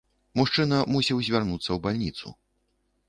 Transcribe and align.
Мужчына 0.39 0.79
мусіў 0.95 1.21
звярнуцца 1.27 1.67
ў 1.67 1.77
бальніцу. 1.85 2.27